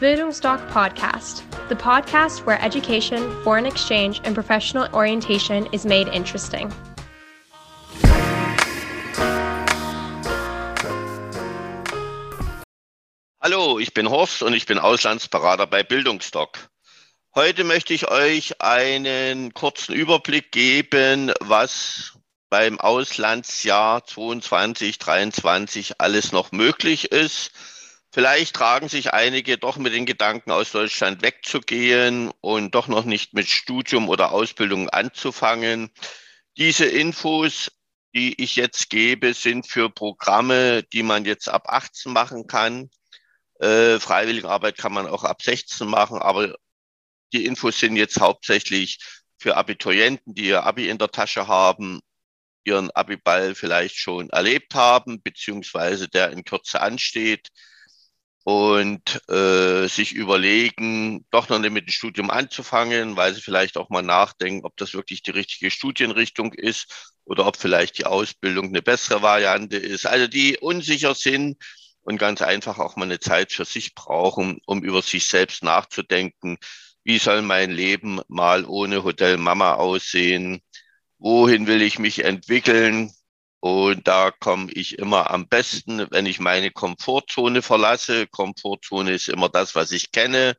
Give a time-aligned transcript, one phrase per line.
[0.00, 6.72] Bildungsdoc Podcast, the podcast where education, foreign exchange, and professional orientation is made interesting.
[13.42, 16.68] Hallo, ich bin Horst und ich bin Auslandsberater bei Bildungsdoc.
[17.34, 22.12] Heute möchte ich euch einen kurzen Überblick geben, was
[22.50, 27.50] beim Auslandsjahr 22, 23 alles noch möglich ist.
[28.18, 33.32] Vielleicht tragen sich einige doch mit den Gedanken, aus Deutschland wegzugehen und doch noch nicht
[33.32, 35.92] mit Studium oder Ausbildung anzufangen.
[36.56, 37.70] Diese Infos,
[38.12, 42.90] die ich jetzt gebe, sind für Programme, die man jetzt ab 18 machen kann.
[43.60, 46.56] Äh, Freiwilligenarbeit kann man auch ab 16 machen, aber
[47.32, 48.98] die Infos sind jetzt hauptsächlich
[49.38, 52.00] für Abiturienten, die ihr Abi in der Tasche haben
[52.64, 57.48] ihren Abiball vielleicht schon erlebt haben, beziehungsweise der in Kürze ansteht
[58.48, 63.90] und äh, sich überlegen, doch noch nicht mit dem Studium anzufangen, weil sie vielleicht auch
[63.90, 68.80] mal nachdenken, ob das wirklich die richtige Studienrichtung ist oder ob vielleicht die Ausbildung eine
[68.80, 70.06] bessere Variante ist.
[70.06, 71.62] Also die unsicher sind
[72.00, 76.56] und ganz einfach auch mal eine Zeit für sich brauchen, um über sich selbst nachzudenken.
[77.04, 80.62] Wie soll mein Leben mal ohne Hotel Mama aussehen?
[81.18, 83.10] wohin will ich mich entwickeln.
[83.60, 88.26] Und da komme ich immer am besten, wenn ich meine Komfortzone verlasse.
[88.28, 90.56] Komfortzone ist immer das, was ich kenne.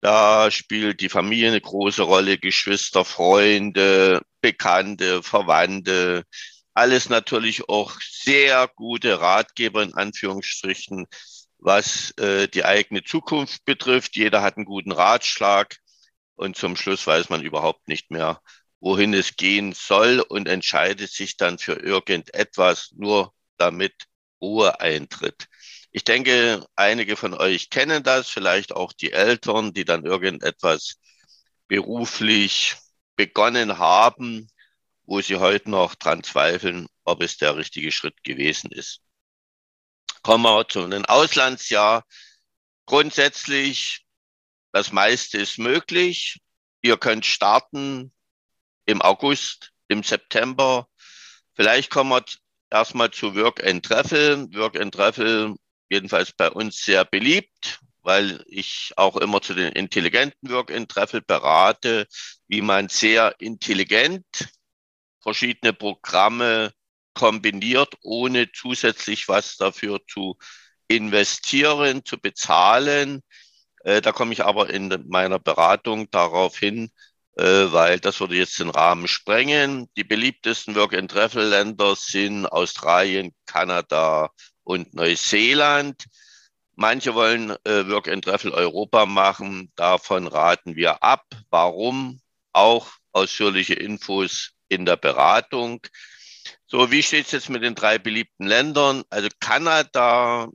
[0.00, 6.24] Da spielt die Familie eine große Rolle, Geschwister, Freunde, Bekannte, Verwandte.
[6.74, 11.06] Alles natürlich auch sehr gute Ratgeber in Anführungsstrichen,
[11.58, 14.16] was äh, die eigene Zukunft betrifft.
[14.16, 15.76] Jeder hat einen guten Ratschlag
[16.34, 18.40] und zum Schluss weiß man überhaupt nicht mehr,
[18.82, 23.94] wohin es gehen soll und entscheidet sich dann für irgendetwas, nur damit
[24.40, 25.46] Ruhe eintritt.
[25.92, 30.96] Ich denke, einige von euch kennen das, vielleicht auch die Eltern, die dann irgendetwas
[31.68, 32.74] beruflich
[33.14, 34.48] begonnen haben,
[35.04, 39.00] wo sie heute noch dran zweifeln, ob es der richtige Schritt gewesen ist.
[40.22, 42.04] Kommen wir zu einem Auslandsjahr.
[42.86, 44.04] Grundsätzlich,
[44.72, 46.40] das meiste ist möglich.
[46.80, 48.12] Ihr könnt starten
[48.86, 50.88] im August, im September.
[51.54, 52.24] Vielleicht kommen wir
[52.70, 54.48] erstmal zu Work and Travel.
[54.54, 55.56] Work and Travel
[55.90, 61.20] jedenfalls bei uns sehr beliebt, weil ich auch immer zu den intelligenten Work and Travel
[61.20, 62.06] berate,
[62.48, 64.24] wie man sehr intelligent
[65.20, 66.72] verschiedene Programme
[67.14, 70.36] kombiniert, ohne zusätzlich was dafür zu
[70.88, 73.22] investieren, zu bezahlen.
[73.84, 76.90] Äh, da komme ich aber in meiner Beratung darauf hin,
[77.34, 79.88] weil das würde jetzt den Rahmen sprengen.
[79.96, 84.30] Die beliebtesten Work-and-Travel-Länder sind Australien, Kanada
[84.64, 86.04] und Neuseeland.
[86.74, 89.72] Manche wollen äh, Work-and-Travel Europa machen.
[89.76, 91.24] Davon raten wir ab.
[91.50, 92.20] Warum?
[92.52, 95.80] Auch ausführliche Infos in der Beratung.
[96.66, 99.04] So, wie steht es jetzt mit den drei beliebten Ländern?
[99.10, 100.48] Also Kanada,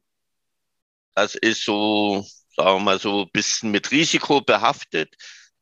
[1.16, 5.16] das ist so, sagen wir mal so, ein bisschen mit Risiko behaftet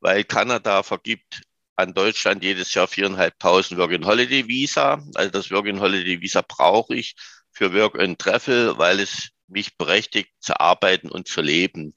[0.05, 1.41] weil Kanada vergibt
[1.77, 5.03] an Deutschland jedes Jahr viereinhalbtausend Work-and-Holiday-Visa.
[5.16, 7.16] Also das Work-and-Holiday-Visa brauche ich
[7.51, 11.95] für Work and Travel, weil es mich berechtigt zu arbeiten und zu leben.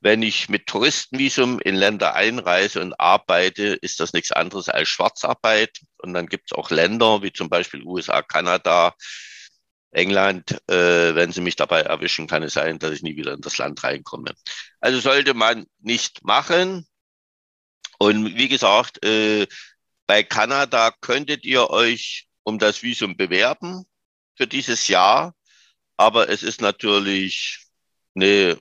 [0.00, 5.80] Wenn ich mit Touristenvisum in Länder einreise und arbeite, ist das nichts anderes als Schwarzarbeit.
[5.98, 8.94] Und dann gibt es auch Länder wie zum Beispiel USA, Kanada,
[9.90, 10.52] England.
[10.66, 13.58] Äh, wenn sie mich dabei erwischen, kann es sein, dass ich nie wieder in das
[13.58, 14.32] Land reinkomme.
[14.80, 16.86] Also sollte man nicht machen.
[18.02, 19.46] Und wie gesagt, äh,
[20.06, 23.84] bei Kanada könntet ihr euch um das Visum bewerben
[24.36, 25.34] für dieses Jahr.
[25.98, 27.66] Aber es ist natürlich
[28.14, 28.58] eine,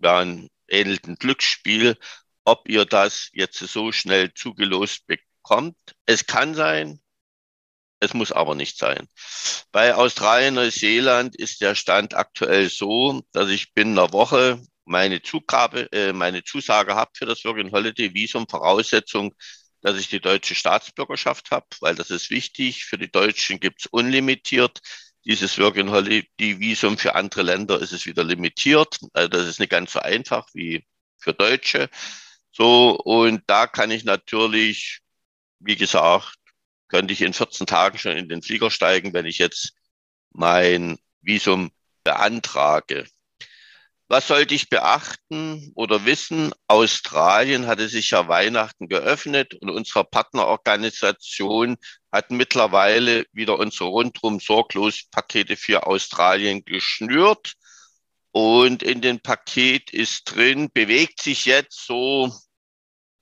[0.00, 1.96] ja, ein ähnliches Glücksspiel,
[2.44, 5.78] ob ihr das jetzt so schnell zugelost bekommt.
[6.04, 7.00] Es kann sein,
[8.00, 9.08] es muss aber nicht sein.
[9.72, 15.90] Bei Australien, Neuseeland ist der Stand aktuell so, dass ich binnen einer Woche meine Zugabe,
[15.92, 19.34] äh, meine Zusage habe für das Working Holiday Visum, Voraussetzung,
[19.82, 22.84] dass ich die deutsche Staatsbürgerschaft habe, weil das ist wichtig.
[22.84, 24.80] Für die Deutschen gibt's unlimitiert
[25.24, 26.26] dieses Working Holiday
[26.60, 26.98] Visum.
[26.98, 28.98] Für andere Länder ist es wieder limitiert.
[29.12, 30.86] Also das ist nicht ganz so einfach wie
[31.18, 31.90] für Deutsche.
[32.52, 35.00] So, und da kann ich natürlich,
[35.58, 36.36] wie gesagt,
[36.88, 39.74] könnte ich in 14 Tagen schon in den Flieger steigen, wenn ich jetzt
[40.32, 41.70] mein Visum
[42.04, 43.06] beantrage.
[44.08, 46.52] Was sollte ich beachten oder wissen?
[46.68, 51.76] Australien hatte sich ja Weihnachten geöffnet und unsere Partnerorganisation
[52.12, 57.54] hat mittlerweile wieder unsere rundrum sorglos Pakete für Australien geschnürt.
[58.30, 62.32] Und in dem Paket ist drin, bewegt sich jetzt so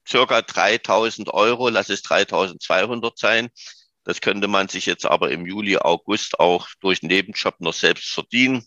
[0.07, 3.49] circa 3000 Euro, lass es 3200 sein.
[4.05, 8.67] Das könnte man sich jetzt aber im Juli, August auch durch Nebenjob noch selbst verdienen.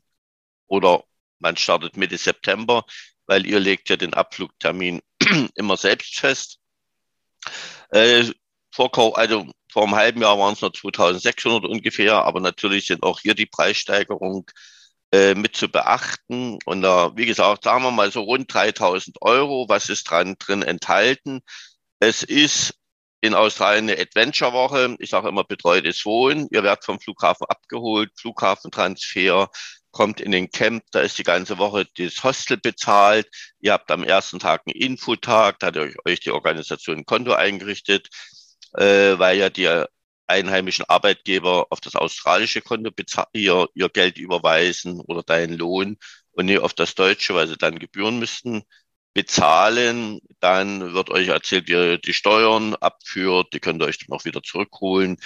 [0.67, 1.03] Oder
[1.39, 2.85] man startet Mitte September,
[3.25, 5.01] weil ihr legt ja den Abflugtermin
[5.55, 6.59] immer selbst fest.
[7.89, 8.25] Äh,
[8.71, 13.19] vor, also vor einem halben Jahr waren es noch 2600 ungefähr, aber natürlich sind auch
[13.19, 14.45] hier die Preissteigerungen
[15.11, 16.59] äh, mit zu beachten.
[16.65, 19.65] Und da, wie gesagt, sagen wir mal so rund 3000 Euro.
[19.69, 21.41] Was ist dran drin enthalten?
[21.99, 22.75] Es ist
[23.21, 24.95] in Australien eine Adventure-Woche.
[24.99, 26.47] Ich sage immer betreutes Wohnen.
[26.51, 29.49] Ihr werdet vom Flughafen abgeholt, Flughafentransfer,
[29.97, 33.27] kommt in den Camp, da ist die ganze Woche das Hostel bezahlt.
[33.59, 38.07] Ihr habt am ersten Tag einen Infotag, da hat euch die Organisation ein Konto eingerichtet,
[38.73, 39.85] äh, weil ja die
[40.27, 42.91] einheimischen Arbeitgeber auf das australische Konto
[43.33, 45.97] ihr, ihr Geld überweisen oder deinen Lohn
[46.31, 48.63] und nicht auf das deutsche, weil sie dann Gebühren müssten
[49.15, 50.19] bezahlen.
[50.39, 53.47] Dann wird euch erzählt, wie ihr die Steuern abführt.
[53.53, 55.17] Die könnt ihr euch dann auch wieder zurückholen.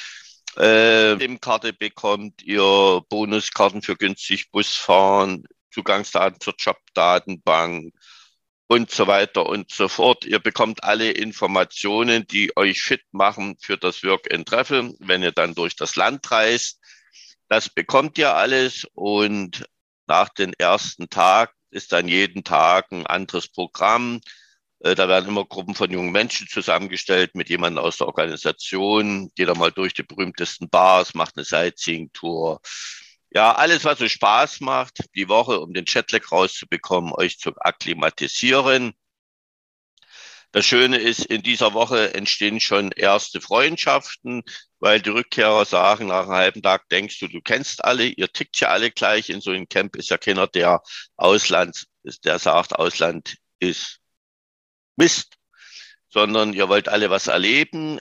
[0.58, 7.94] Äh, Karte bekommt ihr Bonuskarten für günstig Busfahren, Zugangsdaten zur Jobdatenbank,
[8.72, 10.24] und so weiter und so fort.
[10.24, 15.34] Ihr bekommt alle Informationen, die euch fit machen für das Work and Travel, wenn ihr
[15.34, 16.80] dann durch das Land reist.
[17.50, 19.66] Das bekommt ihr alles und
[20.08, 24.22] nach dem ersten Tag ist dann jeden Tag ein anderes Programm.
[24.84, 29.32] Äh, da werden immer Gruppen von jungen Menschen zusammengestellt mit jemandem aus der Organisation.
[29.38, 32.62] Jeder mal durch die berühmtesten Bars, macht eine Sightseeing-Tour,
[33.34, 38.94] ja, alles, was so Spaß macht, die Woche, um den Chatlag rauszubekommen, euch zu akklimatisieren.
[40.52, 44.44] Das Schöne ist, in dieser Woche entstehen schon erste Freundschaften,
[44.80, 48.60] weil die Rückkehrer sagen, nach einem halben Tag denkst du, du kennst alle, ihr tickt
[48.60, 49.30] ja alle gleich.
[49.30, 50.82] In so einem Camp ist ja keiner, der
[51.16, 51.86] Ausland
[52.26, 54.01] der sagt, Ausland ist
[54.96, 55.36] Mist,
[56.10, 58.00] sondern ihr wollt alle was erleben.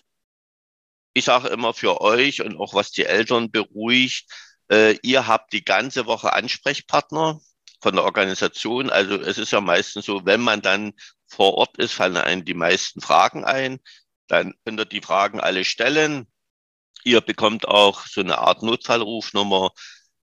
[1.13, 4.31] Ich sage immer für euch und auch was die Eltern beruhigt,
[4.71, 7.41] äh, ihr habt die ganze Woche Ansprechpartner
[7.81, 8.91] von der Organisation.
[8.91, 10.93] Also es ist ja meistens so, wenn man dann
[11.27, 13.81] vor Ort ist, fallen einem die meisten Fragen ein.
[14.29, 16.29] Dann könnt ihr die Fragen alle stellen.
[17.05, 19.73] Ihr bekommt auch so eine Art Notfallrufnummer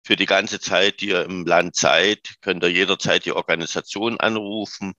[0.05, 4.95] für die ganze Zeit, die ihr im Land seid, könnt ihr jederzeit die Organisation anrufen.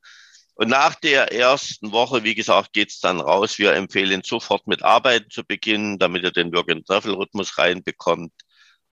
[0.56, 3.58] Und nach der ersten Woche, wie gesagt, geht's dann raus.
[3.58, 8.34] Wir empfehlen sofort mit Arbeiten zu beginnen, damit ihr den Work-and-Travel-Rhythmus reinbekommt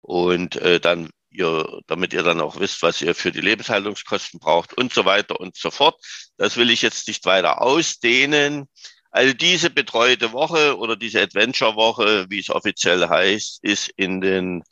[0.01, 4.73] und äh, dann ihr, damit ihr dann auch wisst, was ihr für die Lebenshaltungskosten braucht
[4.77, 5.99] und so weiter und so fort.
[6.37, 8.67] Das will ich jetzt nicht weiter ausdehnen.
[9.11, 14.63] Also diese betreute Woche oder diese Adventure-Woche, wie es offiziell heißt, ist in den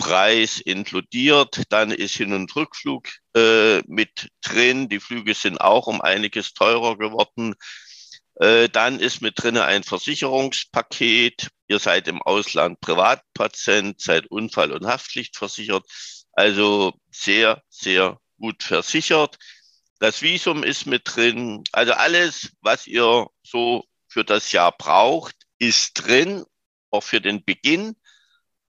[0.00, 1.62] Preis inkludiert.
[1.68, 4.88] Dann ist Hin- und Rückflug äh, mit drin.
[4.88, 7.54] Die Flüge sind auch um einiges teurer geworden.
[8.36, 11.48] Äh, dann ist mit drin ein Versicherungspaket.
[11.68, 15.84] Ihr seid im Ausland Privatpatient, seid Unfall- und Haftpflichtversichert.
[16.32, 19.36] Also sehr, sehr gut versichert.
[19.98, 21.62] Das Visum ist mit drin.
[21.72, 26.44] Also alles, was ihr so für das Jahr braucht, ist drin,
[26.90, 27.96] auch für den Beginn.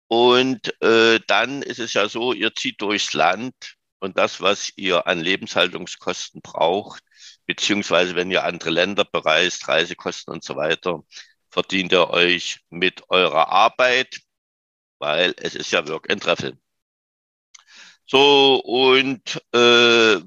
[0.08, 5.06] Und äh, dann ist es ja so, ihr zieht durchs Land und das, was ihr
[5.06, 7.02] an Lebenshaltungskosten braucht,
[7.46, 11.02] beziehungsweise wenn ihr andere Länder bereist, Reisekosten und so weiter,
[11.50, 14.20] verdient ihr euch mit eurer Arbeit,
[14.98, 16.58] weil es ist ja Work and Travel.
[18.08, 19.58] So, und äh,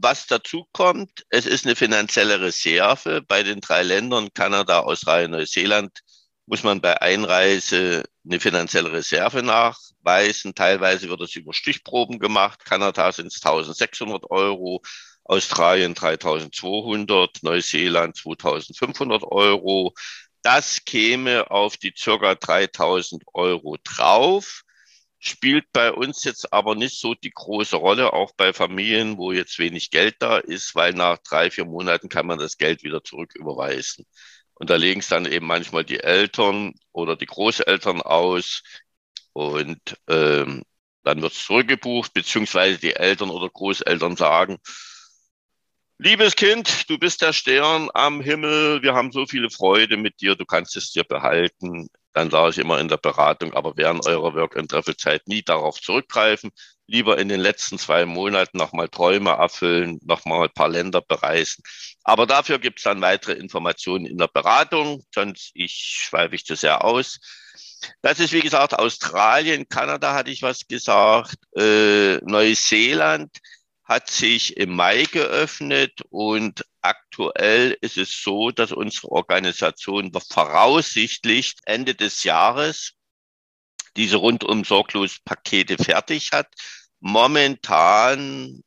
[0.01, 6.01] was dazu kommt, es ist eine finanzielle Reserve bei den drei Ländern, Kanada, Australien, Neuseeland,
[6.49, 10.55] muss man bei Einreise eine finanzielle Reserve nachweisen.
[10.55, 12.65] Teilweise wird es über Stichproben gemacht.
[12.65, 14.81] Kanada sind es 1600 Euro,
[15.25, 19.93] Australien 3200, Neuseeland 2500 Euro.
[20.41, 24.63] Das käme auf die circa 3000 Euro drauf,
[25.19, 29.59] spielt bei uns jetzt aber nicht so die große Rolle, auch bei Familien, wo jetzt
[29.59, 34.07] wenig Geld da ist, weil nach drei, vier Monaten kann man das Geld wieder zurücküberweisen.
[34.59, 38.61] Und da legen es dann eben manchmal die Eltern oder die Großeltern aus
[39.33, 40.63] und ähm,
[41.03, 44.59] dann wird es zurückgebucht, beziehungsweise die Eltern oder Großeltern sagen,
[46.01, 48.81] Liebes Kind, du bist der Stern am Himmel.
[48.81, 50.35] Wir haben so viele Freude mit dir.
[50.35, 51.89] Du kannst es dir behalten.
[52.13, 55.81] Dann sage ich immer in der Beratung, aber während eurer Work- and Travel-Zeit nie darauf
[55.81, 56.51] zurückgreifen.
[56.89, 61.63] Lieber in den letzten zwei Monaten nochmal Träume erfüllen, nochmal ein paar Länder bereisen.
[62.03, 65.03] Aber dafür gibt es dann weitere Informationen in der Beratung.
[65.13, 67.19] Sonst ich schweife ich zu sehr aus.
[68.01, 73.37] Das ist, wie gesagt, Australien, Kanada hatte ich was gesagt, äh, Neuseeland
[73.83, 81.93] hat sich im Mai geöffnet und aktuell ist es so, dass unsere Organisation voraussichtlich Ende
[81.93, 82.93] des Jahres
[83.95, 86.47] diese rundum sorglos Pakete fertig hat.
[86.99, 88.63] Momentan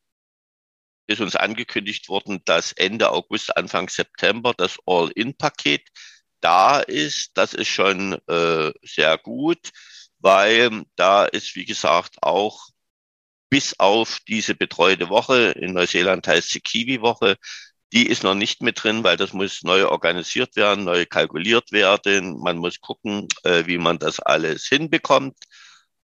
[1.07, 5.89] ist uns angekündigt worden, dass Ende August, Anfang September das All-In-Paket
[6.41, 7.33] da ist.
[7.35, 9.71] Das ist schon äh, sehr gut,
[10.19, 12.69] weil da ist, wie gesagt, auch
[13.51, 17.37] bis auf diese betreute Woche, in Neuseeland heißt sie Kiwi-Woche,
[17.93, 22.39] die ist noch nicht mit drin, weil das muss neu organisiert werden, neu kalkuliert werden.
[22.41, 25.37] Man muss gucken, äh, wie man das alles hinbekommt.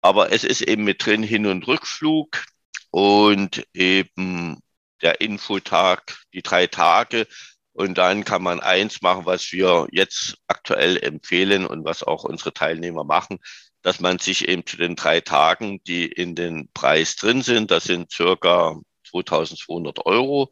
[0.03, 2.45] Aber es ist eben mit drin Hin- und Rückflug
[2.91, 4.59] und eben
[5.01, 7.25] der Infotag, die drei Tage.
[7.71, 12.53] Und dann kann man eins machen, was wir jetzt aktuell empfehlen und was auch unsere
[12.53, 13.39] Teilnehmer machen
[13.83, 17.83] dass man sich eben zu den drei Tagen, die in den Preis drin sind, das
[17.83, 18.79] sind circa
[19.09, 20.49] 2200 Euro,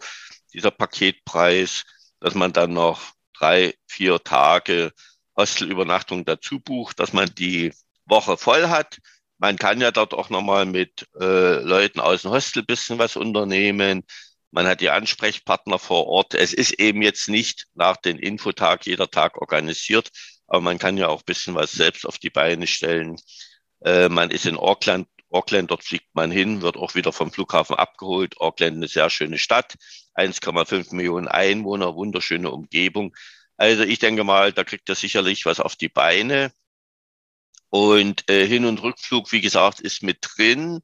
[0.53, 1.85] dieser Paketpreis,
[2.19, 3.01] dass man dann noch
[3.33, 4.91] drei, vier Tage
[5.37, 7.73] Hostelübernachtung dazu bucht, dass man die
[8.05, 8.99] Woche voll hat.
[9.41, 14.03] Man kann ja dort auch nochmal mit äh, Leuten aus dem Hostel bisschen was unternehmen.
[14.51, 16.35] Man hat die Ansprechpartner vor Ort.
[16.35, 20.11] Es ist eben jetzt nicht nach den Infotag jeder Tag organisiert,
[20.45, 23.15] aber man kann ja auch bisschen was selbst auf die Beine stellen.
[23.83, 27.75] Äh, man ist in Auckland, Auckland, dort fliegt man hin, wird auch wieder vom Flughafen
[27.75, 28.39] abgeholt.
[28.39, 29.73] Auckland eine sehr schöne Stadt,
[30.13, 33.15] 1,5 Millionen Einwohner, wunderschöne Umgebung.
[33.57, 36.51] Also ich denke mal, da kriegt er sicherlich was auf die Beine.
[37.71, 40.81] Und äh, Hin- und Rückflug, wie gesagt, ist mit drin,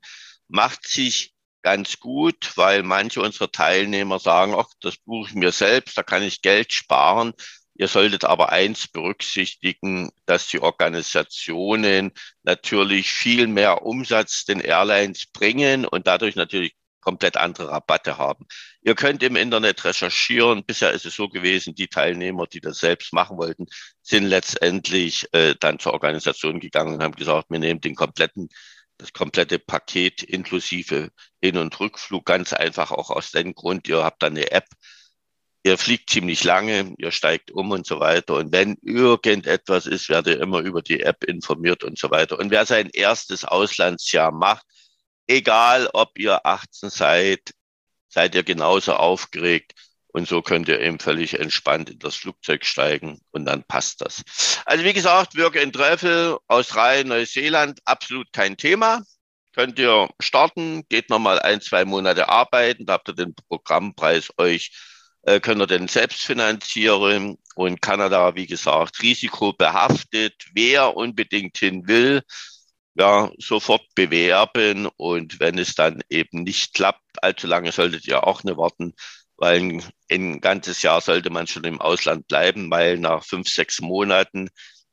[0.48, 5.98] macht sich ganz gut, weil manche unserer Teilnehmer sagen, ach, das buche ich mir selbst,
[5.98, 7.34] da kann ich Geld sparen.
[7.75, 12.13] Ihr solltet aber eins berücksichtigen, dass die Organisationen
[12.44, 16.74] natürlich viel mehr Umsatz den Airlines bringen und dadurch natürlich
[17.08, 18.46] komplett andere Rabatte haben.
[18.82, 20.66] Ihr könnt im Internet recherchieren.
[20.66, 23.66] Bisher ist es so gewesen, die Teilnehmer, die das selbst machen wollten,
[24.02, 28.50] sind letztendlich äh, dann zur Organisation gegangen und haben gesagt, wir nehmen den kompletten,
[28.98, 31.12] das komplette Paket inklusive
[31.42, 34.68] Hin- und Rückflug ganz einfach auch aus dem Grund, ihr habt dann eine App,
[35.64, 38.36] ihr fliegt ziemlich lange, ihr steigt um und so weiter.
[38.36, 42.38] Und wenn irgendetwas ist, werdet ihr immer über die App informiert und so weiter.
[42.38, 44.66] Und wer sein erstes Auslandsjahr macht,
[45.28, 47.54] egal ob ihr 18 seid,
[48.10, 49.74] seid ihr genauso aufgeregt.
[50.08, 54.24] Und so könnt ihr eben völlig entspannt in das Flugzeug steigen und dann passt das.
[54.66, 59.04] Also wie gesagt, Work and Travel, Australien, Neuseeland, absolut kein Thema.
[59.54, 64.72] Könnt ihr starten, geht nochmal ein, zwei Monate arbeiten, da habt ihr den Programmpreis euch
[65.28, 67.38] äh, können wir den selbst finanzieren.
[67.56, 70.34] Und Kanada, wie gesagt, risikobehaftet.
[70.54, 72.24] Wer unbedingt hin will,
[72.98, 74.88] ja, sofort bewerben.
[74.98, 78.94] Und wenn es dann eben nicht klappt, allzu lange solltet ihr auch nicht warten,
[79.38, 83.82] weil ein, ein ganzes Jahr sollte man schon im Ausland bleiben, weil nach fünf, sechs
[83.82, 84.50] Monaten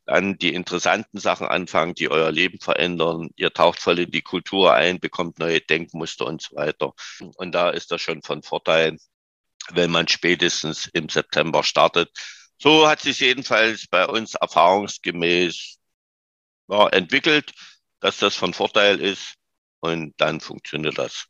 [0.07, 3.31] dann die interessanten Sachen anfangen, die euer Leben verändern.
[3.37, 6.93] Ihr taucht voll in die Kultur ein, bekommt neue Denkmuster und so weiter.
[7.37, 8.99] Und da ist das schon von Vorteil,
[9.71, 12.11] wenn man spätestens im September startet.
[12.59, 15.79] So hat sich jedenfalls bei uns erfahrungsgemäß
[16.69, 17.53] ja, entwickelt,
[18.05, 19.35] dass das von Vorteil ist
[19.81, 21.27] und dann funktioniert das.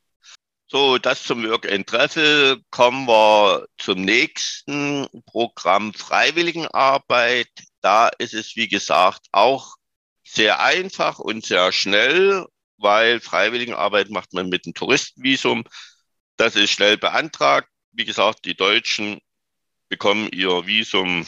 [0.67, 2.61] So, das zum Work Travel.
[2.71, 7.49] Kommen wir zum nächsten Programm Freiwilligenarbeit.
[7.81, 9.77] Da ist es, wie gesagt, auch
[10.27, 12.47] sehr einfach und sehr schnell,
[12.79, 15.65] weil Freiwilligenarbeit macht man mit einem Touristenvisum.
[16.37, 19.21] Das ist schnell beantragt wie gesagt, die Deutschen
[19.89, 21.27] bekommen ihr Visum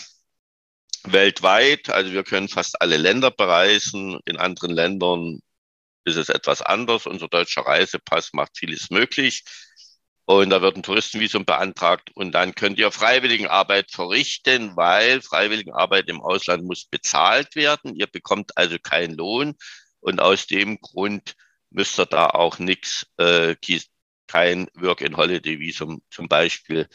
[1.12, 1.90] weltweit.
[1.90, 4.18] Also wir können fast alle Länder bereisen.
[4.24, 5.40] In anderen Ländern
[6.04, 7.06] ist es etwas anders.
[7.06, 9.44] Unser deutscher Reisepass macht vieles möglich.
[10.26, 16.20] Und da wird ein Touristenvisum beantragt und dann könnt ihr Freiwilligenarbeit verrichten, weil Freiwilligenarbeit im
[16.20, 17.94] Ausland muss bezahlt werden.
[17.94, 19.54] Ihr bekommt also keinen Lohn
[20.00, 21.34] und aus dem Grund
[21.70, 23.54] müsst ihr da auch nichts äh,
[24.26, 26.88] kein Work-in-Holiday-Visum zum Beispiel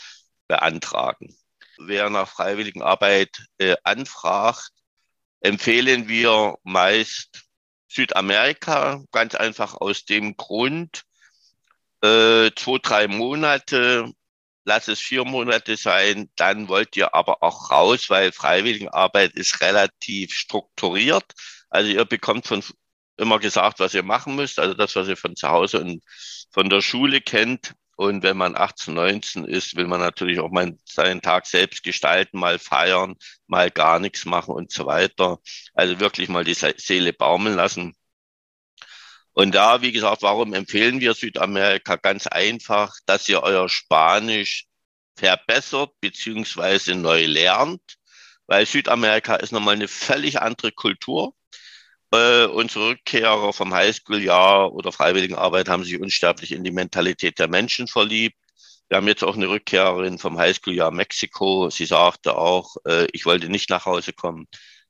[0.49, 1.33] beantragen.
[1.85, 4.71] Wer nach Freiwilligenarbeit äh, anfragt,
[5.41, 7.43] empfehlen wir meist
[7.87, 11.03] Südamerika, ganz einfach aus dem Grund,
[12.01, 14.11] äh, zwei, drei Monate,
[14.63, 20.33] lass es vier Monate sein, dann wollt ihr aber auch raus, weil Freiwilligenarbeit ist relativ
[20.33, 21.33] strukturiert.
[21.69, 22.63] Also ihr bekommt von
[23.17, 26.03] immer gesagt, was ihr machen müsst, also das, was ihr von zu Hause und
[26.51, 27.73] von der Schule kennt.
[27.95, 32.39] Und wenn man 18, 19 ist, will man natürlich auch mal seinen Tag selbst gestalten,
[32.39, 33.15] mal feiern,
[33.47, 35.39] mal gar nichts machen und so weiter.
[35.73, 37.95] Also wirklich mal die Seele baumeln lassen.
[39.33, 41.95] Und da, wie gesagt, warum empfehlen wir Südamerika?
[41.95, 44.67] Ganz einfach, dass ihr euer Spanisch
[45.15, 47.97] verbessert beziehungsweise neu lernt,
[48.47, 51.35] weil Südamerika ist nochmal eine völlig andere Kultur.
[52.11, 57.87] Äh, unsere Rückkehrer vom Highschool-Jahr oder Freiwilligenarbeit haben sich unsterblich in die Mentalität der Menschen
[57.87, 58.37] verliebt.
[58.89, 61.69] Wir haben jetzt auch eine Rückkehrerin vom Highschool-Jahr Mexiko.
[61.69, 64.47] Sie sagte auch, äh, ich wollte nicht nach Hause kommen,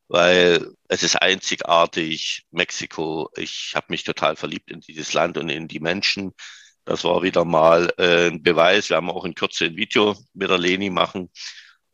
[0.08, 2.44] weil es ist einzigartig.
[2.51, 6.34] Mexiko, ich habe mich total verliebt in dieses Land und in die Menschen.
[6.86, 8.90] Das war wieder mal äh, ein Beweis.
[8.90, 11.30] Wir haben auch in Kürze ein Video mit der Leni machen.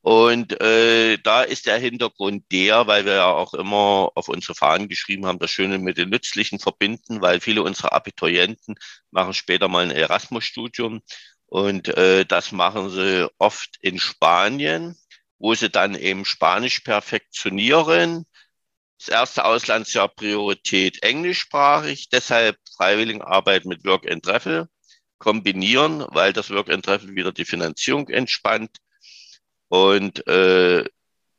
[0.08, 4.88] Und äh, da ist der Hintergrund der, weil wir ja auch immer auf unsere Fahnen
[4.88, 8.76] geschrieben haben, das Schöne mit den Nützlichen verbinden, weil viele unserer Abiturienten
[9.12, 11.02] machen später mal ein Erasmus-Studium
[11.48, 14.96] und äh, das machen sie oft in Spanien,
[15.40, 18.26] wo sie dann eben Spanisch perfektionieren.
[19.00, 24.70] Das erste Auslandsjahr Priorität englischsprachig, deshalb Freiwilligenarbeit mit Work and Travel
[25.18, 28.78] kombinieren, weil das Work and Travel wieder die Finanzierung entspannt
[29.70, 30.86] und äh,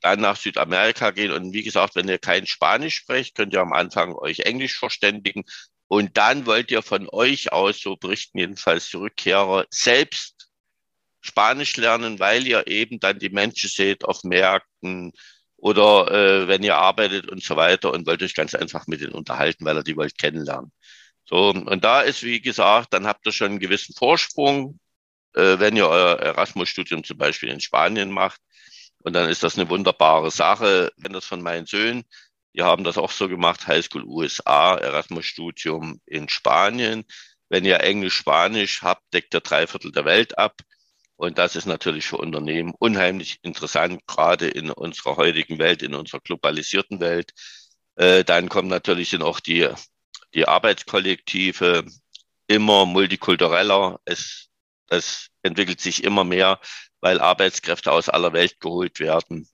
[0.01, 1.33] dann nach Südamerika gehen.
[1.33, 5.45] Und wie gesagt, wenn ihr kein Spanisch sprecht, könnt ihr am Anfang euch Englisch verständigen.
[5.89, 10.49] Und dann wollt ihr von euch aus, so berichten jedenfalls die Rückkehrer, selbst
[11.21, 15.13] Spanisch lernen, weil ihr eben dann die Menschen seht auf Märkten
[15.57, 19.13] oder äh, wenn ihr arbeitet und so weiter und wollt euch ganz einfach mit denen
[19.13, 20.73] unterhalten, weil ihr die wollt kennenlernen.
[21.25, 24.79] So, und da ist, wie gesagt, dann habt ihr schon einen gewissen Vorsprung
[25.35, 28.41] äh, wenn ihr euer Erasmus-Studium zum Beispiel in Spanien macht.
[28.99, 30.93] Und dann ist das eine wunderbare Sache.
[30.97, 32.05] Wenn das von meinen Söhnen,
[32.55, 37.05] die haben das auch so gemacht, Highschool USA, Erasmus-Studium in Spanien.
[37.49, 40.61] Wenn ihr Englisch, Spanisch habt, deckt ihr drei Viertel der Welt ab.
[41.17, 46.21] Und das ist natürlich für Unternehmen unheimlich interessant, gerade in unserer heutigen Welt, in unserer
[46.21, 47.33] globalisierten Welt.
[47.97, 49.69] Äh, dann kommen natürlich sind auch die,
[50.35, 51.85] die Arbeitskollektive
[52.47, 54.01] immer multikultureller.
[54.05, 54.48] Es
[54.89, 56.61] das entwickelt sich immer mehr,
[57.01, 59.49] weil Arbeitskräfte aus aller Welt geholt werden.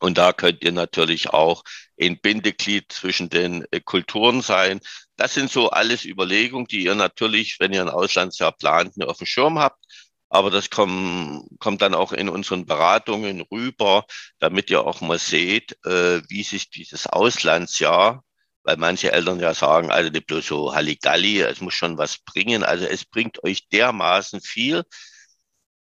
[0.00, 1.62] Und da könnt ihr natürlich auch
[2.00, 4.80] ein Bindeglied zwischen den äh, Kulturen sein.
[5.16, 9.26] Das sind so alles Überlegungen, die ihr natürlich, wenn ihr ein Auslandsjahr plant, auf dem
[9.26, 9.84] Schirm habt.
[10.28, 14.04] Aber das kommt, kommt dann auch in unseren Beratungen rüber,
[14.40, 18.24] damit ihr auch mal seht, äh, wie sich dieses Auslandsjahr
[18.64, 22.64] weil manche Eltern ja sagen, also nicht bloß so Halligalli, es muss schon was bringen.
[22.64, 24.84] Also es bringt euch dermaßen viel.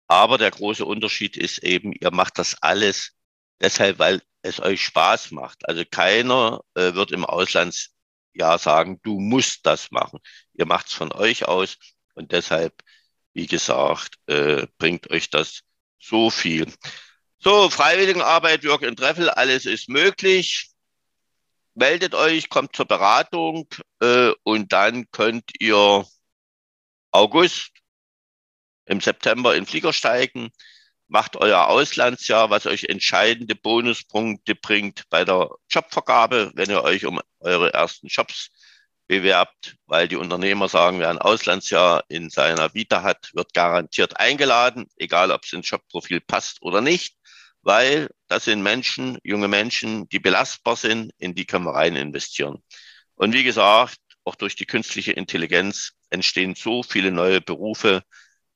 [0.09, 3.13] Aber der große Unterschied ist eben, ihr macht das alles
[3.61, 5.69] deshalb, weil es euch Spaß macht.
[5.69, 10.19] Also keiner äh, wird im Auslandsjahr sagen, du musst das machen.
[10.55, 11.77] Ihr macht es von euch aus
[12.15, 12.75] und deshalb,
[13.35, 15.63] wie gesagt, äh, bringt euch das
[16.01, 16.73] so viel.
[17.39, 20.72] So, Freiwilligenarbeit, Work and Treffel, alles ist möglich
[21.75, 23.69] meldet euch, kommt zur Beratung
[24.01, 26.07] äh, und dann könnt ihr
[27.11, 27.71] August
[28.87, 30.51] im September in Flieger steigen,
[31.09, 37.21] macht euer Auslandsjahr, was euch entscheidende Bonuspunkte bringt bei der Jobvergabe, wenn ihr euch um
[37.41, 38.51] eure ersten Jobs
[39.07, 44.89] bewerbt, weil die Unternehmer sagen, wer ein Auslandsjahr in seiner Vita hat, wird garantiert eingeladen,
[44.97, 47.15] egal ob es ins Jobprofil passt oder nicht
[47.63, 52.63] weil das sind Menschen, junge Menschen, die belastbar sind, in die können wir rein investieren.
[53.15, 58.03] Und wie gesagt, auch durch die künstliche Intelligenz entstehen so viele neue Berufe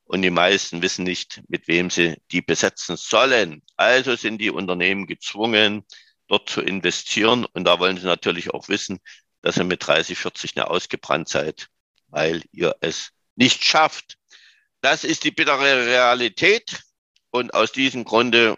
[0.05, 3.63] und die meisten wissen nicht, mit wem sie die besetzen sollen.
[3.77, 5.85] Also sind die Unternehmen gezwungen,
[6.29, 7.45] dort zu investieren.
[7.45, 9.01] Und da wollen sie natürlich auch wissen,
[9.43, 11.69] dass ihr mit 30, 40 eine ausgebrannt seid,
[12.09, 14.17] weil ihr es nicht schafft.
[14.81, 16.83] Das ist die bittere Realität.
[17.31, 18.57] Und aus diesem Grunde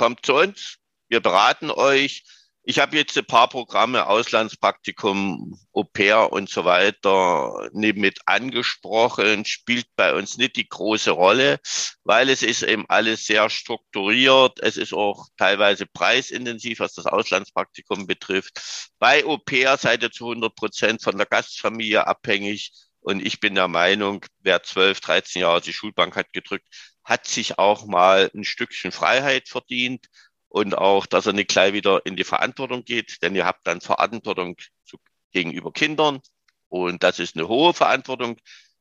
[0.00, 2.24] kommt zu uns, wir beraten euch.
[2.62, 9.84] Ich habe jetzt ein paar Programme, Auslandspraktikum, Au pair und so weiter, mit angesprochen, spielt
[9.96, 11.60] bei uns nicht die große Rolle,
[12.02, 14.58] weil es ist eben alles sehr strukturiert.
[14.62, 18.92] Es ist auch teilweise preisintensiv, was das Auslandspraktikum betrifft.
[18.98, 22.72] Bei Au pair seid ihr zu 100 Prozent von der Gastfamilie abhängig.
[23.02, 26.66] Und ich bin der Meinung, wer 12, 13 Jahre die Schulbank hat gedrückt,
[27.04, 30.06] hat sich auch mal ein Stückchen Freiheit verdient
[30.48, 33.80] und auch, dass er nicht gleich wieder in die Verantwortung geht, denn ihr habt dann
[33.80, 34.98] Verantwortung zu,
[35.32, 36.20] gegenüber Kindern
[36.68, 38.38] und das ist eine hohe Verantwortung.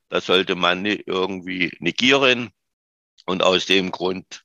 [0.10, 2.52] Das sollte man nicht irgendwie negieren
[3.26, 4.44] und aus dem Grund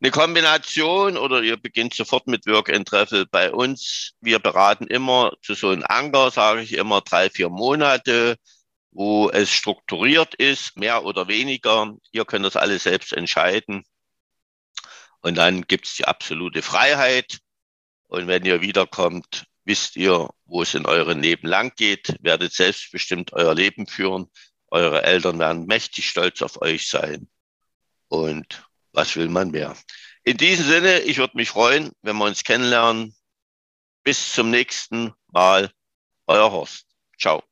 [0.00, 4.12] eine Kombination oder ihr beginnt sofort mit Work and Treffel bei uns.
[4.20, 8.36] Wir beraten immer zu so einem Anker, sage ich immer, drei, vier Monate
[8.92, 11.94] wo es strukturiert ist, mehr oder weniger.
[12.12, 13.84] Ihr könnt das alles selbst entscheiden.
[15.20, 17.38] Und dann gibt es die absolute Freiheit.
[18.08, 23.32] Und wenn ihr wiederkommt, wisst ihr, wo es in eurem Leben lang geht, werdet selbstbestimmt
[23.32, 24.26] euer Leben führen.
[24.68, 27.28] Eure Eltern werden mächtig stolz auf euch sein.
[28.08, 29.76] Und was will man mehr?
[30.24, 33.14] In diesem Sinne, ich würde mich freuen, wenn wir uns kennenlernen.
[34.02, 35.70] Bis zum nächsten Mal.
[36.26, 36.86] Euer Horst.
[37.18, 37.49] Ciao.